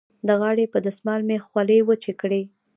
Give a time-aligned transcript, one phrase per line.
[0.27, 2.41] د غاړې په دستمال مې خولې وچې کړې.